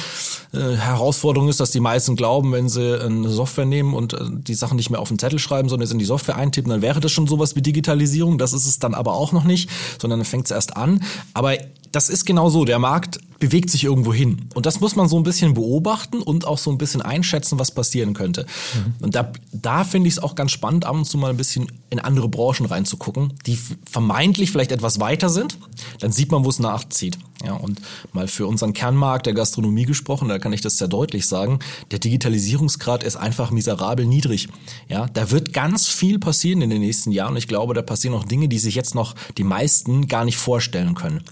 [0.53, 4.55] Äh, Herausforderung ist, dass die meisten glauben, wenn sie eine Software nehmen und äh, die
[4.55, 7.01] Sachen nicht mehr auf den Zettel schreiben, sondern jetzt in die Software eintippen, dann wäre
[7.01, 8.37] das schon sowas wie Digitalisierung.
[8.37, 11.03] Das ist es dann aber auch noch nicht, sondern dann fängt es erst an.
[11.33, 11.57] Aber
[11.93, 12.65] das ist genau so.
[12.65, 14.49] Der Markt bewegt sich irgendwo hin.
[14.55, 17.73] Und das muss man so ein bisschen beobachten und auch so ein bisschen einschätzen, was
[17.73, 18.47] passieren könnte.
[18.75, 19.05] Mhm.
[19.05, 21.67] Und da, da finde ich es auch ganz spannend, ab und zu mal ein bisschen
[21.91, 23.59] in andere Branchen reinzugucken, die
[23.91, 25.59] vermeintlich vielleicht etwas weiter sind.
[25.99, 27.19] Dann sieht man, wo es nachzieht.
[27.45, 27.81] Ja, und
[28.13, 31.59] mal für unseren Kernmarkt der Gastronomie gesprochen, da kann ich das sehr deutlich sagen.
[31.91, 34.49] Der Digitalisierungsgrad ist einfach miserabel niedrig.
[34.89, 37.33] Ja, da wird ganz viel passieren in den nächsten Jahren.
[37.33, 40.37] Und ich glaube, da passieren auch Dinge, die sich jetzt noch die meisten gar nicht
[40.37, 41.25] vorstellen können.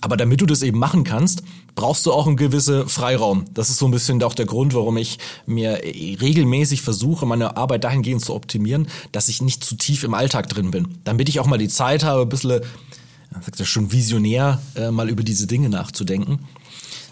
[0.00, 1.42] Aber damit du das eben machen kannst,
[1.74, 3.46] brauchst du auch einen gewissen Freiraum.
[3.52, 7.84] Das ist so ein bisschen auch der Grund, warum ich mir regelmäßig versuche, meine Arbeit
[7.84, 10.98] dahingehend zu optimieren, dass ich nicht zu tief im Alltag drin bin.
[11.04, 12.60] Damit ich auch mal die Zeit habe, ein bisschen,
[13.32, 16.40] sagt er schon visionär, äh, mal über diese Dinge nachzudenken.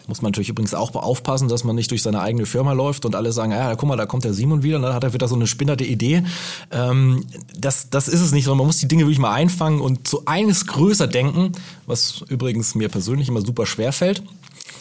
[0.06, 3.16] Muss man natürlich übrigens auch aufpassen, dass man nicht durch seine eigene Firma läuft und
[3.16, 5.26] alle sagen, ja, guck mal, da kommt der Simon wieder und dann hat er wieder
[5.26, 6.22] so eine spinnerte Idee.
[6.70, 7.24] Ähm,
[7.58, 10.24] das, das ist es nicht, sondern man muss die Dinge wirklich mal einfangen und zu
[10.26, 11.52] eines größer denken,
[11.86, 14.22] was übrigens mir persönlich immer super schwer fällt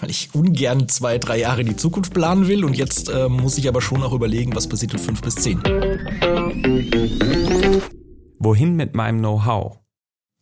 [0.01, 2.65] weil ich ungern zwei, drei Jahre in die Zukunft planen will.
[2.65, 5.61] Und jetzt äh, muss ich aber schon auch überlegen, was passiert in fünf bis zehn.
[8.39, 9.79] Wohin mit meinem Know-how?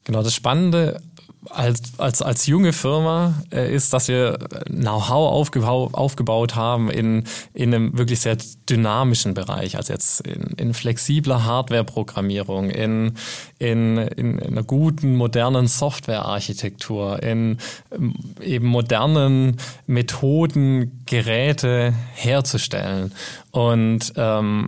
[0.06, 1.02] Genau, das Spannende
[1.50, 7.74] als, als, als junge Firma äh, ist, dass wir Know-how aufgebau aufgebaut haben in, in
[7.74, 8.38] einem wirklich sehr
[8.70, 13.14] dynamischen Bereich, also jetzt in, in flexibler Hardware-Programmierung, in,
[13.60, 17.58] in, in einer guten, modernen Software-Architektur, in
[17.92, 23.12] ähm, eben modernen Methoden, Geräte herzustellen.
[23.52, 24.68] Und ähm,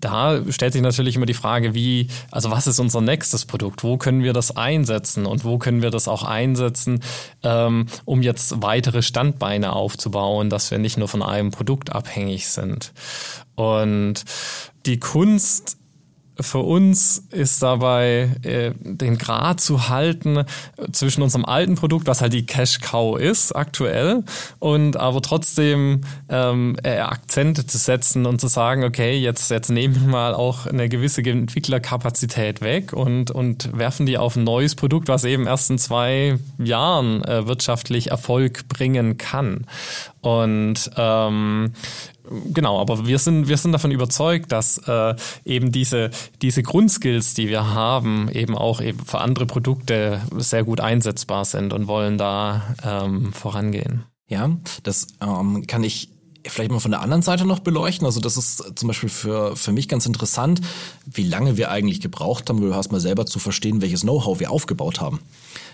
[0.00, 3.84] da stellt sich natürlich immer die Frage, wie, also was ist unser nächstes Produkt?
[3.84, 7.00] Wo können wir das einsetzen und wo können wir das auch einsetzen,
[7.42, 12.92] ähm, um jetzt weitere Standbeine aufzubauen, dass wir nicht nur von einem Produkt abhängig sind.
[13.54, 14.24] Und
[14.86, 15.76] die Kunst
[16.40, 20.44] für uns ist dabei äh, den Grad zu halten
[20.90, 24.24] zwischen unserem alten Produkt, was halt die Cash Cow ist aktuell,
[24.58, 29.94] und aber trotzdem ähm, äh, Akzente zu setzen und zu sagen, okay, jetzt jetzt nehmen
[29.94, 35.08] wir mal auch eine gewisse Entwicklerkapazität weg und und werfen die auf ein neues Produkt,
[35.08, 39.66] was eben erst in zwei Jahren äh, wirtschaftlich Erfolg bringen kann.
[40.22, 41.72] Und ähm,
[42.54, 47.48] genau, aber wir sind, wir sind davon überzeugt, dass äh, eben diese, diese Grundskills, die
[47.48, 52.74] wir haben, eben auch eben für andere Produkte sehr gut einsetzbar sind und wollen da
[52.84, 54.04] ähm, vorangehen.
[54.28, 56.08] Ja, das ähm, kann ich
[56.46, 58.06] vielleicht mal von der anderen Seite noch beleuchten.
[58.06, 60.60] Also das ist zum Beispiel für, für mich ganz interessant,
[61.04, 64.50] wie lange wir eigentlich gebraucht haben, du hast mal selber zu verstehen, welches Know-how wir
[64.50, 65.20] aufgebaut haben.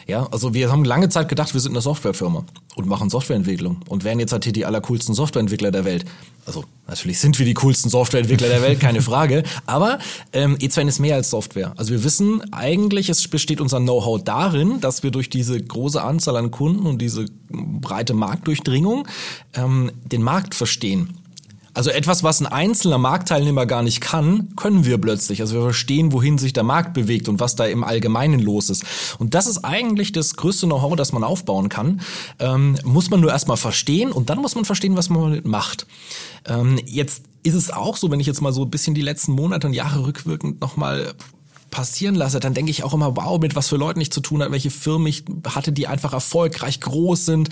[0.09, 2.43] Ja, also wir haben lange Zeit gedacht, wir sind eine Softwarefirma
[2.77, 6.07] und machen Softwareentwicklung und wären jetzt halt hier die allercoolsten Softwareentwickler der Welt.
[6.47, 9.43] Also natürlich sind wir die coolsten Softwareentwickler der Welt, keine Frage.
[9.67, 9.99] Aber
[10.33, 11.75] ähm, E2N ist mehr als Software.
[11.77, 16.39] Also wir wissen eigentlich, es besteht unser Know-how darin, dass wir durch diese große Anzahl
[16.39, 19.07] an Kunden und diese breite Marktdurchdringung
[19.53, 21.19] ähm, den Markt verstehen
[21.79, 25.41] also etwas, was ein einzelner Marktteilnehmer gar nicht kann, können wir plötzlich.
[25.41, 28.85] Also wir verstehen, wohin sich der Markt bewegt und was da im Allgemeinen los ist.
[29.21, 32.01] Und das ist eigentlich das größte Know-how, das man aufbauen kann.
[32.41, 35.87] Ähm, muss man nur erstmal verstehen und dann muss man verstehen, was man macht.
[36.47, 39.31] Ähm, jetzt ist es auch so, wenn ich jetzt mal so ein bisschen die letzten
[39.31, 41.15] Monate und Jahre rückwirkend nochmal
[41.71, 44.43] passieren lasse, dann denke ich auch immer, wow, mit was für Leuten ich zu tun
[44.43, 47.51] habe, welche Firmen ich hatte, die einfach erfolgreich groß sind.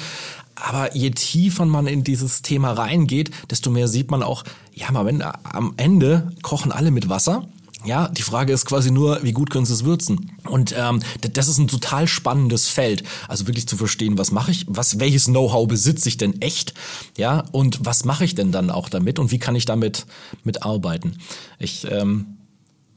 [0.55, 5.75] Aber je tiefer man in dieses Thema reingeht, desto mehr sieht man auch, ja, am
[5.77, 7.47] Ende kochen alle mit Wasser.
[7.85, 10.33] Ja, die Frage ist quasi nur, wie gut können sie es würzen?
[10.49, 13.05] Und ähm, das ist ein total spannendes Feld.
[13.29, 16.75] Also wirklich zu verstehen, was mache ich, was, welches Know-how besitze ich denn echt?
[17.17, 20.07] Ja, und was mache ich denn dann auch damit und wie kann ich damit
[20.43, 21.19] mitarbeiten?
[21.61, 22.36] Ich ähm,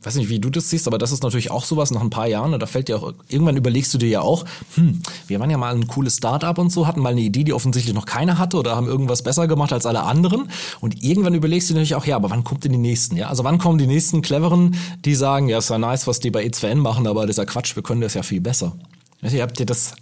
[0.03, 2.27] weiß nicht, wie du das siehst, aber das ist natürlich auch sowas nach ein paar
[2.27, 2.57] Jahren.
[2.57, 5.75] Da fällt dir auch, irgendwann überlegst du dir ja auch, hm, wir waren ja mal
[5.75, 8.77] ein cooles Startup und so, hatten mal eine Idee, die offensichtlich noch keiner hatte oder
[8.77, 10.49] haben irgendwas besser gemacht als alle anderen.
[10.79, 13.17] Und irgendwann überlegst du dir natürlich auch, ja, aber wann kommt denn die nächsten?
[13.17, 16.31] Ja, also wann kommen die nächsten cleveren, die sagen, ja, ist ja nice, was die
[16.31, 18.77] bei E2N machen, aber das ist ja Quatsch, wir können das ja viel besser.
[19.21, 19.95] Weiß nicht, habt ihr das,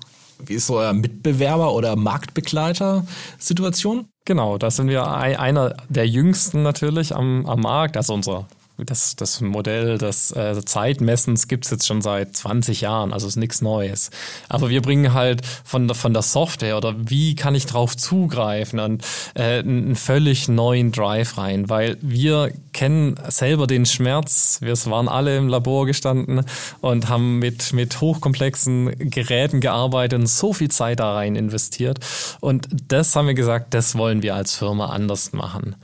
[0.46, 4.06] wie ist so euer Mitbewerber oder Marktbegleiter-Situation?
[4.26, 8.46] Genau, da sind wir einer der jüngsten natürlich am, am Markt, also unser
[8.78, 13.62] das, das Modell des äh, Zeitmessens gibt's jetzt schon seit 20 Jahren, also ist nichts
[13.62, 14.12] Neues.
[14.50, 19.04] Aber wir bringen halt von, von der Software oder wie kann ich drauf zugreifen und
[19.34, 24.60] äh, einen völlig neuen Drive rein, weil wir kennen selber den Schmerz.
[24.62, 26.44] Wir waren alle im Labor gestanden
[26.82, 32.00] und haben mit, mit hochkomplexen Geräten gearbeitet und so viel Zeit da rein investiert.
[32.40, 35.76] Und das haben wir gesagt, das wollen wir als Firma anders machen.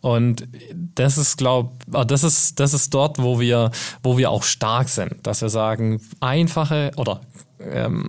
[0.00, 0.48] Und
[0.96, 3.70] das ist, glaube ah, das ist das ist dort, wo wir,
[4.02, 7.20] wo wir auch stark sind, dass wir sagen, einfache oder
[7.60, 8.08] ähm,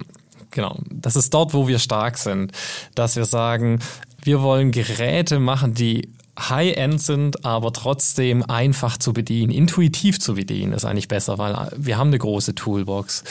[0.52, 2.52] genau, das ist dort, wo wir stark sind,
[2.96, 3.80] dass wir sagen,
[4.24, 10.74] wir wollen Geräte machen, die High-End sind, aber trotzdem einfach zu bedienen, intuitiv zu bedienen,
[10.74, 13.24] ist eigentlich besser, weil wir haben eine große Toolbox.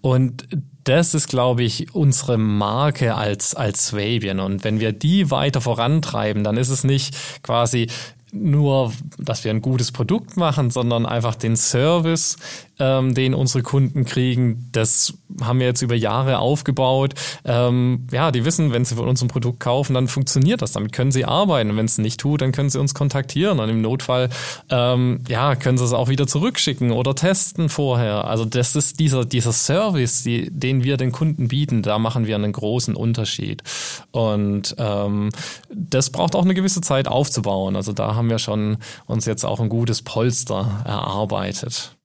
[0.00, 0.46] Und
[0.84, 4.40] das ist, glaube ich, unsere Marke als, als Swabian.
[4.40, 7.88] Und wenn wir die weiter vorantreiben, dann ist es nicht quasi,
[8.32, 12.36] nur, dass wir ein gutes Produkt machen, sondern einfach den Service
[12.78, 17.14] ähm, den unsere Kunden kriegen, das haben wir jetzt über Jahre aufgebaut.
[17.44, 20.72] Ähm, ja, die wissen, wenn sie von uns ein Produkt kaufen, dann funktioniert das.
[20.72, 21.76] Damit können sie arbeiten.
[21.76, 23.60] Wenn es nicht tut, dann können sie uns kontaktieren.
[23.60, 24.30] Und im Notfall,
[24.70, 28.26] ähm, ja, können sie es auch wieder zurückschicken oder testen vorher.
[28.26, 31.82] Also das ist dieser, dieser Service, die, den wir den Kunden bieten.
[31.82, 33.62] Da machen wir einen großen Unterschied.
[34.10, 35.30] Und ähm,
[35.72, 37.76] das braucht auch eine gewisse Zeit aufzubauen.
[37.76, 41.97] Also da haben wir schon uns jetzt auch ein gutes Polster erarbeitet.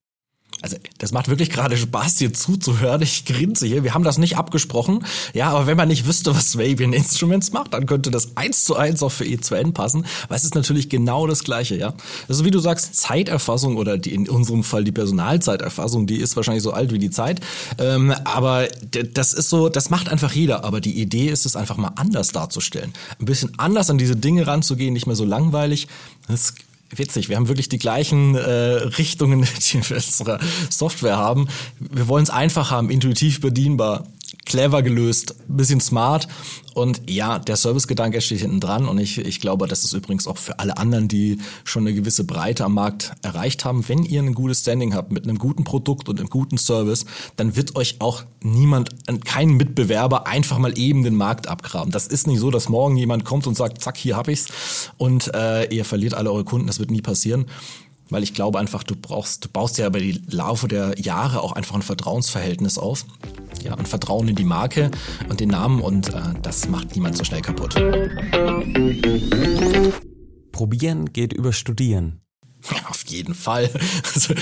[0.63, 3.01] Also das macht wirklich gerade Spaß, dir zuzuhören.
[3.01, 3.83] Ich grinse hier.
[3.83, 5.05] Wir haben das nicht abgesprochen.
[5.33, 8.77] Ja, aber wenn man nicht wüsste, was Swabian Instruments macht, dann könnte das eins zu
[8.77, 10.05] eins auch für E2N passen.
[10.29, 11.93] Weil es ist natürlich genau das Gleiche, ja.
[12.29, 16.63] Also wie du sagst, Zeiterfassung oder die, in unserem Fall die Personalzeiterfassung, die ist wahrscheinlich
[16.63, 17.41] so alt wie die Zeit.
[17.77, 18.69] Ähm, aber
[19.13, 20.63] das ist so, das macht einfach jeder.
[20.63, 22.93] Aber die Idee ist es einfach mal anders darzustellen.
[23.19, 25.89] Ein bisschen anders an diese Dinge ranzugehen, nicht mehr so langweilig.
[26.29, 26.53] Das
[26.97, 27.29] witzig.
[27.29, 31.47] Wir haben wirklich die gleichen äh, Richtungen, die wir in unserer Software haben.
[31.79, 34.07] Wir wollen es einfach haben, intuitiv bedienbar
[34.53, 36.27] clever gelöst, bisschen smart.
[36.75, 38.87] Und ja, der Servicegedanke steht hinten dran.
[38.87, 42.23] Und ich, ich glaube, das ist übrigens auch für alle anderen, die schon eine gewisse
[42.23, 43.87] Breite am Markt erreicht haben.
[43.89, 47.55] Wenn ihr ein gutes Standing habt mit einem guten Produkt und einem guten Service, dann
[47.55, 48.91] wird euch auch niemand,
[49.25, 51.91] kein Mitbewerber einfach mal eben den Markt abgraben.
[51.91, 55.33] Das ist nicht so, dass morgen jemand kommt und sagt, zack, hier hab ich's und
[55.33, 56.67] äh, ihr verliert alle eure Kunden.
[56.67, 57.47] Das wird nie passieren
[58.09, 61.53] weil ich glaube einfach, du brauchst, du baust ja über die Laufe der Jahre auch
[61.53, 63.05] einfach ein Vertrauensverhältnis auf.
[63.63, 64.91] Ja, ein Vertrauen in die Marke
[65.29, 67.75] und den Namen und äh, das macht niemand so schnell kaputt.
[70.51, 72.21] Probieren geht über Studieren.
[72.69, 73.69] Ja, auf jeden Fall.
[74.13, 74.33] Also,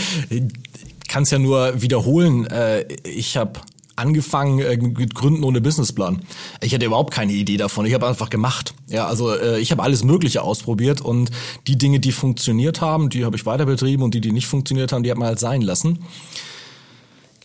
[1.07, 2.45] kann es ja nur wiederholen.
[2.47, 3.59] Äh, ich habe
[3.95, 6.21] angefangen äh, mit Gründen ohne Businessplan.
[6.61, 7.85] Ich hatte überhaupt keine Idee davon.
[7.85, 8.73] Ich habe einfach gemacht.
[8.87, 11.31] Ja, also äh, ich habe alles Mögliche ausprobiert und
[11.67, 14.91] die Dinge, die funktioniert haben, die habe ich weiter betrieben und die, die nicht funktioniert
[14.91, 15.99] haben, die hat man halt sein lassen.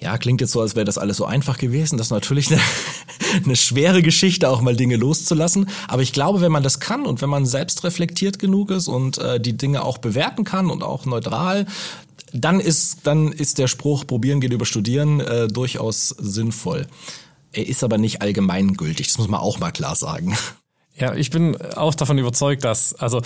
[0.01, 1.97] Ja, klingt jetzt so, als wäre das alles so einfach gewesen.
[1.97, 2.61] Das ist natürlich eine,
[3.45, 5.69] eine schwere Geschichte, auch mal Dinge loszulassen.
[5.89, 9.19] Aber ich glaube, wenn man das kann und wenn man selbst reflektiert genug ist und
[9.19, 11.67] äh, die Dinge auch bewerten kann und auch neutral,
[12.33, 16.87] dann ist, dann ist der Spruch, probieren geht über studieren, äh, durchaus sinnvoll.
[17.53, 20.37] Er ist aber nicht allgemeingültig, das muss man auch mal klar sagen.
[20.99, 23.21] Ja, ich bin auch davon überzeugt, dass, also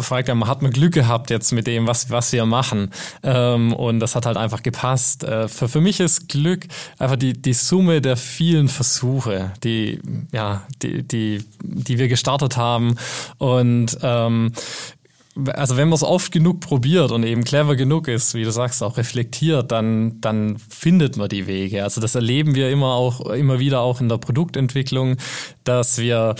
[0.00, 2.90] fragt man hat man Glück gehabt jetzt mit dem, was, was wir machen.
[3.22, 5.24] Ähm, und das hat halt einfach gepasst.
[5.24, 6.66] Äh, für, für mich ist Glück
[6.98, 10.00] einfach die, die Summe der vielen Versuche, die,
[10.32, 12.96] ja, die, die, die wir gestartet haben.
[13.38, 14.52] Und ähm,
[15.54, 18.82] also wenn man es oft genug probiert und eben clever genug ist, wie du sagst,
[18.82, 21.82] auch reflektiert, dann, dann findet man die Wege.
[21.82, 25.16] Also das erleben wir immer auch, immer wieder auch in der Produktentwicklung,
[25.64, 26.36] dass wir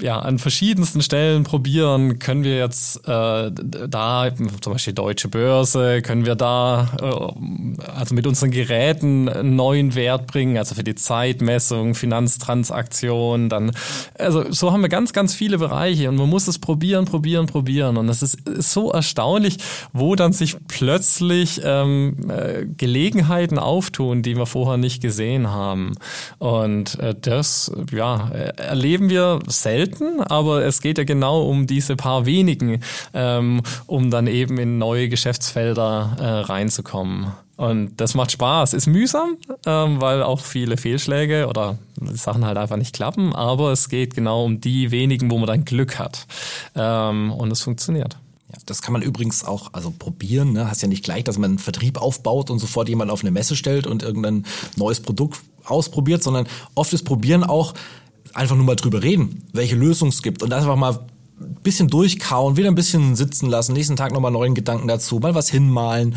[0.00, 6.24] ja an verschiedensten Stellen probieren, können wir jetzt äh, da, zum Beispiel Deutsche Börse, können
[6.24, 11.94] wir da äh, also mit unseren Geräten einen neuen Wert bringen, also für die Zeitmessung,
[11.94, 13.72] Finanztransaktionen, dann,
[14.18, 17.96] also so haben wir ganz, ganz viele Bereiche und man muss es probieren, probieren, probieren.
[17.96, 19.58] Und es es ist so erstaunlich,
[19.92, 25.94] wo dann sich plötzlich ähm, äh, Gelegenheiten auftun, die wir vorher nicht gesehen haben.
[26.38, 32.26] Und äh, das, ja, erleben wir selten, aber es geht ja genau um diese paar
[32.26, 32.80] wenigen,
[33.14, 37.32] ähm, um dann eben in neue Geschäftsfelder äh, reinzukommen.
[37.62, 38.74] Und das macht Spaß.
[38.74, 41.78] Ist mühsam, ähm, weil auch viele Fehlschläge oder
[42.12, 45.64] Sachen halt einfach nicht klappen, aber es geht genau um die wenigen, wo man dann
[45.64, 46.26] Glück hat.
[46.74, 48.18] Ähm, und es funktioniert.
[48.50, 50.54] Ja, das kann man übrigens auch also probieren.
[50.54, 50.68] Ne?
[50.68, 53.54] Hast ja nicht gleich, dass man einen Vertrieb aufbaut und sofort jemand auf eine Messe
[53.54, 54.44] stellt und irgendein
[54.74, 57.74] neues Produkt ausprobiert, sondern oft ist Probieren auch
[58.34, 60.98] einfach nur mal drüber reden, welche Lösung es gibt und einfach mal
[61.62, 65.48] bisschen durchkauen, wieder ein bisschen sitzen lassen, nächsten Tag nochmal neuen Gedanken dazu, mal was
[65.48, 66.16] hinmalen.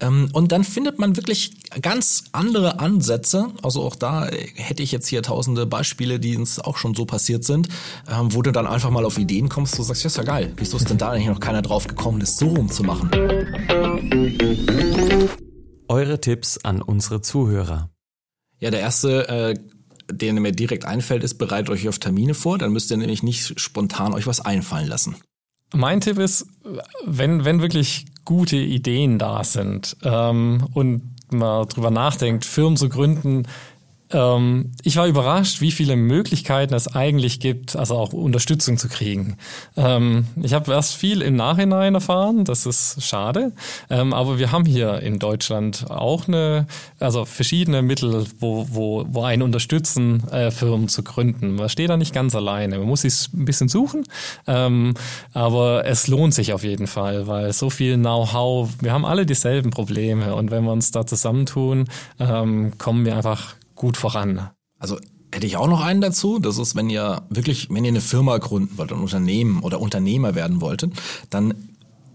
[0.00, 1.52] Ähm, und dann findet man wirklich
[1.82, 3.48] ganz andere Ansätze.
[3.62, 7.44] Also auch da hätte ich jetzt hier tausende Beispiele, die uns auch schon so passiert
[7.44, 7.68] sind,
[8.08, 10.52] ähm, wo du dann einfach mal auf Ideen kommst, du sagst, ja, ist ja geil.
[10.56, 13.10] Wieso ist denn da eigentlich noch keiner drauf gekommen, das so rumzumachen?
[15.88, 17.90] Eure Tipps an unsere Zuhörer.
[18.58, 19.54] Ja, der erste äh,
[20.10, 23.58] der mir direkt einfällt, ist, bereitet euch auf Termine vor, dann müsst ihr nämlich nicht
[23.60, 25.16] spontan euch was einfallen lassen.
[25.74, 26.46] Mein Tipp ist,
[27.04, 33.48] wenn, wenn wirklich gute Ideen da sind ähm, und man drüber nachdenkt, Firmen zu gründen,
[34.12, 39.36] ähm, ich war überrascht, wie viele Möglichkeiten es eigentlich gibt, also auch Unterstützung zu kriegen.
[39.76, 43.52] Ähm, ich habe erst viel im Nachhinein erfahren, das ist schade,
[43.90, 46.66] ähm, aber wir haben hier in Deutschland auch eine,
[47.00, 51.56] also verschiedene Mittel, wo, wo, wo einen unterstützen, äh, Firmen zu gründen.
[51.56, 54.04] Man steht da nicht ganz alleine, man muss sich ein bisschen suchen,
[54.46, 54.94] ähm,
[55.32, 59.70] aber es lohnt sich auf jeden Fall, weil so viel Know-how, wir haben alle dieselben
[59.70, 61.86] Probleme und wenn wir uns da zusammentun,
[62.20, 64.50] ähm, kommen wir einfach gut voran.
[64.78, 64.98] Also
[65.30, 66.40] hätte ich auch noch einen dazu.
[66.40, 70.34] Das ist, wenn ihr wirklich, wenn ihr eine Firma gründen wollt, ein Unternehmen oder Unternehmer
[70.34, 70.92] werden wolltet,
[71.30, 71.54] dann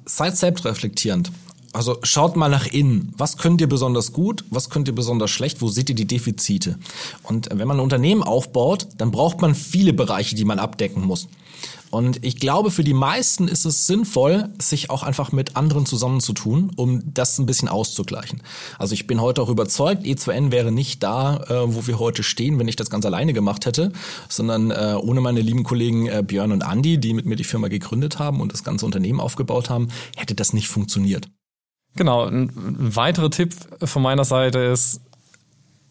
[0.05, 1.31] seid selbstreflektierend.
[1.73, 3.13] Also schaut mal nach innen.
[3.17, 4.43] Was könnt ihr besonders gut?
[4.49, 5.61] Was könnt ihr besonders schlecht?
[5.61, 6.77] Wo seht ihr die Defizite?
[7.23, 11.29] Und wenn man ein Unternehmen aufbaut, dann braucht man viele Bereiche, die man abdecken muss.
[11.91, 16.71] Und ich glaube, für die meisten ist es sinnvoll, sich auch einfach mit anderen zusammenzutun,
[16.77, 18.41] um das ein bisschen auszugleichen.
[18.79, 22.59] Also ich bin heute auch überzeugt, E2N wäre nicht da, äh, wo wir heute stehen,
[22.59, 23.91] wenn ich das ganz alleine gemacht hätte,
[24.29, 27.67] sondern äh, ohne meine lieben Kollegen äh, Björn und Andi, die mit mir die Firma
[27.67, 31.29] gegründet haben und das ganze Unternehmen aufgebaut haben, hätte das nicht funktioniert.
[31.97, 35.01] Genau, ein weiterer Tipp von meiner Seite ist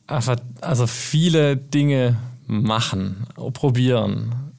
[0.07, 4.50] einfach, also viele Dinge machen, probieren,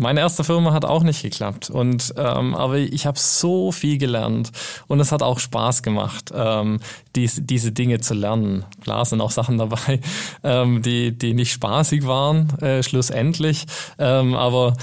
[0.00, 1.70] meine erste Firma hat auch nicht geklappt.
[1.70, 4.50] Und ähm, aber ich habe so viel gelernt
[4.88, 6.80] und es hat auch Spaß gemacht, ähm,
[7.14, 8.64] dies, diese Dinge zu lernen.
[8.82, 10.00] Klar sind auch Sachen dabei,
[10.42, 13.66] ähm, die, die nicht spaßig waren, äh, schlussendlich.
[13.98, 14.74] Ähm, aber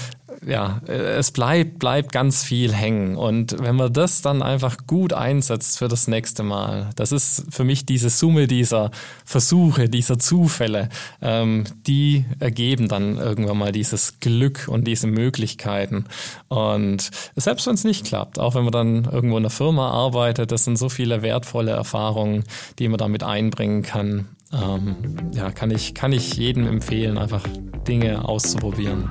[0.46, 3.16] ja, äh, es bleibt, bleibt ganz viel hängen.
[3.16, 7.64] Und wenn man das dann einfach gut einsetzt für das nächste Mal, das ist für
[7.64, 8.90] mich diese Summe dieser
[9.24, 10.88] Versuche, dieser Zufälle,
[11.20, 16.04] ähm, die ergeben dann irgendwann mal dieses Glück und diese Möglichkeiten.
[16.48, 20.52] Und selbst wenn es nicht klappt, auch wenn man dann irgendwo in einer Firma arbeitet,
[20.52, 22.44] das sind so viele wertvolle Erfahrungen,
[22.78, 27.44] die man damit einbringen kann ähm, ja, kann ich, kann ich jedem empfehlen, einfach
[27.86, 29.10] Dinge auszuprobieren.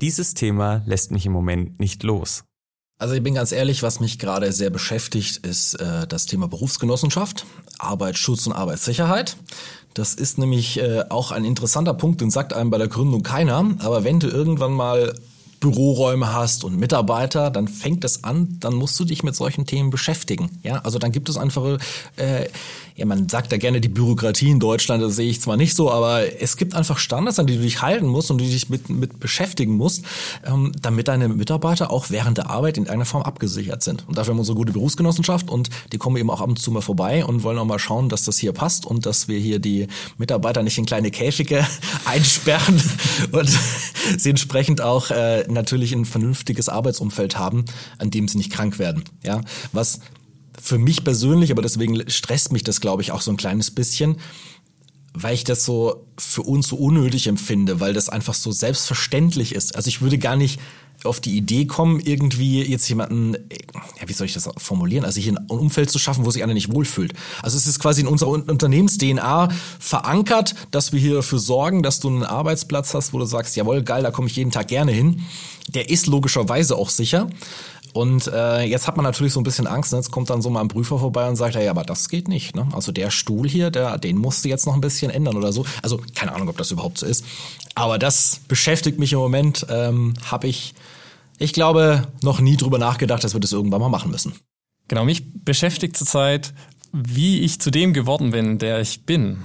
[0.00, 2.44] Dieses Thema lässt mich im Moment nicht los.
[3.00, 7.46] Also ich bin ganz ehrlich, was mich gerade sehr beschäftigt, ist äh, das Thema Berufsgenossenschaft,
[7.78, 9.36] Arbeitsschutz und Arbeitssicherheit.
[9.94, 13.64] Das ist nämlich äh, auch ein interessanter Punkt, den sagt einem bei der Gründung keiner.
[13.78, 15.14] Aber wenn du irgendwann mal
[15.60, 19.90] Büroräume hast und Mitarbeiter, dann fängt es an, dann musst du dich mit solchen Themen
[19.90, 20.50] beschäftigen.
[20.62, 21.78] Ja, also dann gibt es einfach,
[22.16, 22.48] äh,
[22.98, 25.88] ja, man sagt ja gerne die Bürokratie in Deutschland, das sehe ich zwar nicht so,
[25.88, 28.90] aber es gibt einfach Standards, an die du dich halten musst und die dich mit,
[28.90, 30.04] mit beschäftigen musst,
[30.44, 34.04] ähm, damit deine Mitarbeiter auch während der Arbeit in irgendeiner Form abgesichert sind.
[34.08, 36.72] Und dafür haben wir unsere gute Berufsgenossenschaft und die kommen eben auch ab und zu
[36.72, 39.60] mal vorbei und wollen auch mal schauen, dass das hier passt und dass wir hier
[39.60, 41.64] die Mitarbeiter nicht in kleine Käfige
[42.04, 42.82] einsperren
[43.30, 43.48] und
[44.18, 47.64] sie entsprechend auch äh, natürlich ein vernünftiges Arbeitsumfeld haben,
[47.98, 49.04] an dem sie nicht krank werden.
[49.22, 49.40] Ja,
[49.72, 50.00] was
[50.60, 54.16] für mich persönlich, aber deswegen stresst mich das, glaube ich, auch so ein kleines bisschen,
[55.14, 59.76] weil ich das so für uns so unnötig empfinde, weil das einfach so selbstverständlich ist.
[59.76, 60.60] Also ich würde gar nicht
[61.04, 63.34] auf die Idee kommen, irgendwie jetzt jemanden,
[64.00, 66.54] ja, wie soll ich das formulieren, also hier ein Umfeld zu schaffen, wo sich einer
[66.54, 67.12] nicht wohlfühlt.
[67.42, 72.08] Also es ist quasi in unserer Unternehmens-DNA verankert, dass wir hier dafür sorgen, dass du
[72.08, 75.22] einen Arbeitsplatz hast, wo du sagst, jawohl, geil, da komme ich jeden Tag gerne hin.
[75.68, 77.28] Der ist logischerweise auch sicher.
[77.92, 79.92] Und äh, jetzt hat man natürlich so ein bisschen Angst.
[79.92, 79.98] Ne?
[79.98, 82.54] Jetzt kommt dann so mal ein Prüfer vorbei und sagt, ja, aber das geht nicht.
[82.54, 82.68] Ne?
[82.72, 85.64] Also der Stuhl hier, der, den musst du jetzt noch ein bisschen ändern oder so.
[85.82, 87.24] Also keine Ahnung, ob das überhaupt so ist.
[87.74, 89.66] Aber das beschäftigt mich im Moment.
[89.70, 90.74] Ähm, Habe ich
[91.38, 94.34] Ich glaube, noch nie drüber nachgedacht, dass wir das irgendwann mal machen müssen.
[94.88, 96.52] Genau, mich beschäftigt zurzeit,
[96.92, 99.44] wie ich zu dem geworden bin, der ich bin.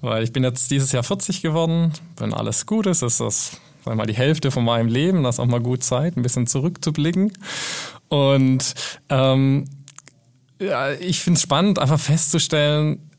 [0.00, 3.96] Weil ich bin jetzt dieses Jahr 40 geworden, wenn alles gut ist, ist das sag
[3.96, 7.32] mal, die Hälfte von meinem Leben, das ist auch mal gut Zeit, ein bisschen zurückzublicken.
[8.08, 8.74] Und
[9.08, 9.64] ähm,
[10.60, 13.10] ja, ich finde es spannend, einfach festzustellen,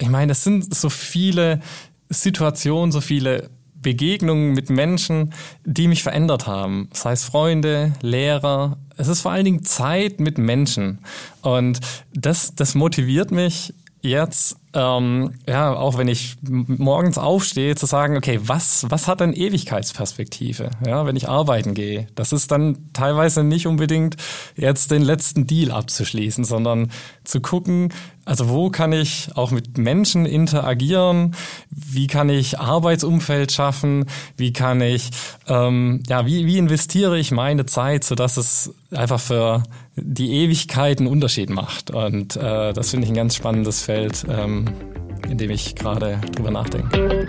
[0.00, 1.60] ich meine, es sind so viele
[2.08, 3.50] Situationen, so viele
[3.82, 5.32] Begegnungen mit Menschen,
[5.64, 6.88] die mich verändert haben.
[6.90, 8.78] Das heißt Freunde, Lehrer.
[8.96, 10.98] Es ist vor allen Dingen Zeit mit Menschen.
[11.42, 11.80] Und
[12.14, 18.40] das, das motiviert mich jetzt ähm, ja, auch wenn ich morgens aufstehe, zu sagen, okay,
[18.42, 22.08] was, was hat denn Ewigkeitsperspektive, ja, wenn ich arbeiten gehe?
[22.14, 24.16] Das ist dann teilweise nicht unbedingt
[24.54, 26.90] jetzt den letzten Deal abzuschließen, sondern
[27.24, 27.90] zu gucken,
[28.26, 31.36] also wo kann ich auch mit Menschen interagieren?
[31.70, 34.06] Wie kann ich Arbeitsumfeld schaffen?
[34.36, 35.10] Wie kann ich,
[35.46, 39.62] ähm, ja, wie, wie investiere ich meine Zeit, sodass es einfach für
[39.94, 41.92] die Ewigkeit einen Unterschied macht?
[41.92, 44.26] Und äh, das finde ich ein ganz spannendes Feld.
[44.66, 47.26] Ähm, in dem ich gerade drüber nachdenke.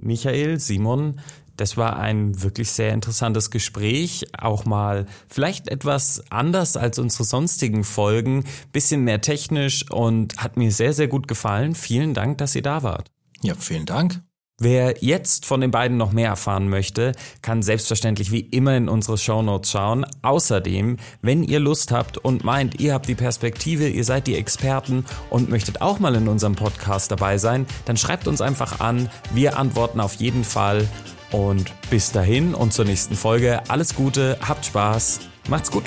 [0.00, 1.20] Michael, Simon,
[1.56, 7.84] das war ein wirklich sehr interessantes Gespräch, auch mal vielleicht etwas anders als unsere sonstigen
[7.84, 11.74] Folgen, bisschen mehr technisch und hat mir sehr, sehr gut gefallen.
[11.74, 13.10] Vielen Dank, dass ihr da wart.
[13.42, 14.20] Ja, vielen Dank.
[14.62, 19.16] Wer jetzt von den beiden noch mehr erfahren möchte, kann selbstverständlich wie immer in unsere
[19.16, 20.04] Shownotes schauen.
[20.20, 25.06] Außerdem, wenn ihr Lust habt und meint, ihr habt die Perspektive, ihr seid die Experten
[25.30, 29.08] und möchtet auch mal in unserem Podcast dabei sein, dann schreibt uns einfach an.
[29.32, 30.86] Wir antworten auf jeden Fall.
[31.32, 33.62] Und bis dahin und zur nächsten Folge.
[33.68, 35.84] Alles Gute, habt Spaß, macht's gut.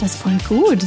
[0.00, 0.86] Das ist voll gut.